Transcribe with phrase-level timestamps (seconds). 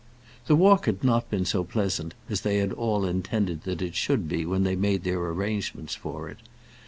[0.47, 4.27] The walk had not been so pleasant as they had all intended that it should
[4.27, 6.39] be when they made their arrangements for it.